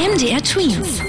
MDR 0.00 0.42
Twins. 0.42 1.02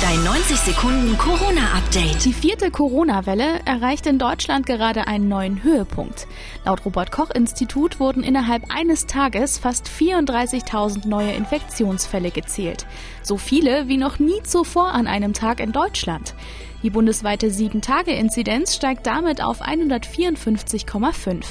Dein 0.00 0.22
90 0.22 0.56
Sekunden 0.56 1.18
Corona-Update. 1.18 2.24
Die 2.24 2.32
vierte 2.32 2.70
Corona-Welle 2.70 3.58
erreicht 3.64 4.06
in 4.06 4.20
Deutschland 4.20 4.66
gerade 4.66 5.08
einen 5.08 5.28
neuen 5.28 5.64
Höhepunkt. 5.64 6.28
Laut 6.64 6.84
Robert-Koch-Institut 6.84 7.98
wurden 7.98 8.22
innerhalb 8.22 8.72
eines 8.72 9.06
Tages 9.06 9.58
fast 9.58 9.88
34.000 9.88 11.08
neue 11.08 11.32
Infektionsfälle 11.32 12.30
gezählt. 12.30 12.86
So 13.24 13.36
viele 13.36 13.88
wie 13.88 13.96
noch 13.96 14.20
nie 14.20 14.40
zuvor 14.44 14.92
an 14.92 15.08
einem 15.08 15.32
Tag 15.32 15.58
in 15.58 15.72
Deutschland. 15.72 16.36
Die 16.82 16.90
bundesweite 16.90 17.48
7-Tage-Inzidenz 17.48 18.76
steigt 18.76 19.06
damit 19.06 19.42
auf 19.42 19.62
154,5. 19.62 21.44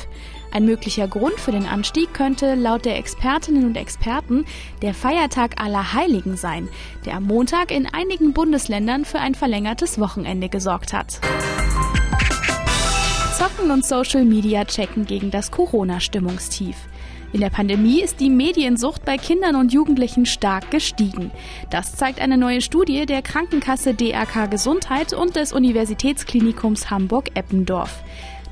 Ein 0.52 0.66
möglicher 0.66 1.07
Grund 1.09 1.38
für 1.39 1.52
den 1.52 1.66
Anstieg 1.66 2.14
könnte 2.14 2.55
laut 2.55 2.86
der 2.86 2.98
Expertinnen 2.98 3.66
und 3.66 3.76
Experten 3.76 4.45
der 4.82 4.94
Feiertag 4.94 5.62
aller 5.62 5.94
Heiligen 5.94 6.38
sein, 6.38 6.70
der 7.05 7.16
am 7.16 7.26
Montag 7.26 7.71
in 7.71 7.85
einigen 7.85 8.32
Bundesländern 8.32 9.04
für 9.04 9.20
ein 9.20 9.35
verlängertes 9.35 9.99
Wochenende 9.99 10.48
gesorgt 10.48 10.94
hat. 10.94 11.20
Zocken 13.38 13.70
und 13.70 13.85
Social 13.85 14.23
Media 14.23 14.63
checken 14.63 15.05
gegen 15.05 15.30
das 15.30 15.52
Corona-Stimmungstief. 15.52 16.77
In 17.34 17.41
der 17.41 17.49
Pandemie 17.49 18.02
ist 18.02 18.22
die 18.22 18.30
Mediensucht 18.30 19.04
bei 19.04 19.17
Kindern 19.17 19.55
und 19.55 19.73
Jugendlichen 19.73 20.26
stark 20.26 20.72
gestiegen. 20.72 21.31
Das 21.70 21.95
zeigt 21.95 22.22
eine 22.22 22.38
neue 22.38 22.62
Studie 22.62 23.05
der 23.05 23.22
Krankenkasse 23.22 23.94
DRK 23.94 24.49
Gesundheit 24.49 25.12
und 25.12 25.35
des 25.35 25.52
Universitätsklinikums 25.52 26.90
Hamburg-Eppendorf. 26.90 28.02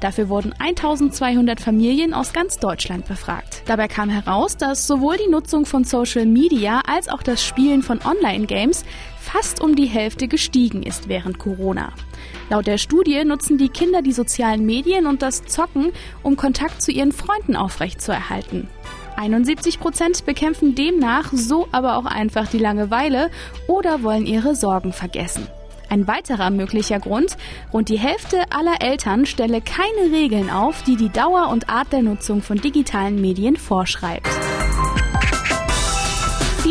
Dafür 0.01 0.27
wurden 0.27 0.53
1200 0.59 1.61
Familien 1.61 2.13
aus 2.13 2.33
ganz 2.33 2.59
Deutschland 2.59 3.07
befragt. 3.07 3.63
Dabei 3.65 3.87
kam 3.87 4.09
heraus, 4.09 4.57
dass 4.57 4.87
sowohl 4.87 5.15
die 5.17 5.31
Nutzung 5.31 5.65
von 5.65 5.85
Social 5.85 6.25
Media 6.25 6.81
als 6.85 7.07
auch 7.07 7.23
das 7.23 7.43
Spielen 7.43 7.81
von 7.81 7.99
Online-Games 8.03 8.83
fast 9.35 9.59
um 9.59 9.75
die 9.75 9.87
Hälfte 9.87 10.29
gestiegen 10.29 10.81
ist 10.81 11.09
während 11.09 11.39
Corona. 11.39 11.91
Laut 12.49 12.67
der 12.67 12.77
Studie 12.77 13.25
nutzen 13.25 13.57
die 13.57 13.67
Kinder 13.67 14.01
die 14.01 14.13
sozialen 14.13 14.65
Medien 14.65 15.07
und 15.07 15.21
das 15.21 15.43
Zocken, 15.43 15.91
um 16.23 16.37
Kontakt 16.37 16.81
zu 16.81 16.91
ihren 16.91 17.11
Freunden 17.11 17.57
aufrechtzuerhalten. 17.57 18.69
71 19.17 19.81
Prozent 19.81 20.25
bekämpfen 20.25 20.73
demnach 20.73 21.33
so 21.33 21.67
aber 21.73 21.97
auch 21.97 22.05
einfach 22.05 22.47
die 22.47 22.59
Langeweile 22.59 23.29
oder 23.67 24.03
wollen 24.03 24.25
ihre 24.25 24.55
Sorgen 24.55 24.93
vergessen. 24.93 25.47
Ein 25.89 26.07
weiterer 26.07 26.49
möglicher 26.49 26.99
Grund, 26.99 27.35
rund 27.73 27.89
die 27.89 27.99
Hälfte 27.99 28.43
aller 28.51 28.81
Eltern 28.81 29.25
stelle 29.25 29.59
keine 29.59 30.15
Regeln 30.15 30.49
auf, 30.49 30.83
die 30.83 30.95
die 30.95 31.09
Dauer 31.09 31.49
und 31.49 31.69
Art 31.69 31.91
der 31.91 32.03
Nutzung 32.03 32.41
von 32.41 32.61
digitalen 32.61 33.19
Medien 33.19 33.57
vorschreibt. 33.57 34.29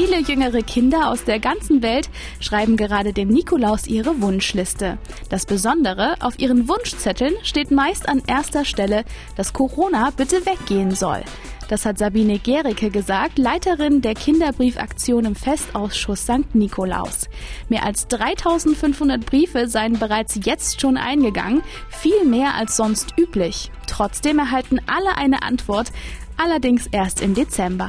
Viele 0.06 0.20
jüngere 0.20 0.60
Kinder 0.60 1.08
aus 1.08 1.24
der 1.24 1.40
ganzen 1.40 1.82
Welt 1.82 2.10
schreiben 2.38 2.76
gerade 2.76 3.14
dem 3.14 3.28
Nikolaus 3.28 3.86
ihre 3.86 4.20
Wunschliste. 4.20 4.98
Das 5.30 5.46
Besondere, 5.46 6.16
auf 6.20 6.38
ihren 6.38 6.68
Wunschzetteln 6.68 7.32
steht 7.42 7.70
meist 7.70 8.06
an 8.06 8.22
erster 8.26 8.66
Stelle, 8.66 9.04
dass 9.34 9.54
Corona 9.54 10.10
bitte 10.14 10.44
weggehen 10.44 10.90
soll. 10.90 11.22
Das 11.70 11.86
hat 11.86 11.96
Sabine 11.96 12.38
Gericke 12.38 12.90
gesagt, 12.90 13.38
Leiterin 13.38 14.02
der 14.02 14.12
Kinderbriefaktion 14.12 15.24
im 15.24 15.34
Festausschuss 15.34 16.24
St. 16.24 16.54
Nikolaus. 16.54 17.30
Mehr 17.70 17.84
als 17.84 18.06
3500 18.08 19.24
Briefe 19.24 19.68
seien 19.68 19.98
bereits 19.98 20.38
jetzt 20.44 20.82
schon 20.82 20.98
eingegangen, 20.98 21.62
viel 21.88 22.26
mehr 22.26 22.56
als 22.56 22.76
sonst 22.76 23.14
üblich. 23.18 23.70
Trotzdem 23.86 24.38
erhalten 24.38 24.80
alle 24.86 25.16
eine 25.16 25.42
Antwort, 25.42 25.92
allerdings 26.36 26.88
erst 26.88 27.22
im 27.22 27.32
Dezember. 27.32 27.88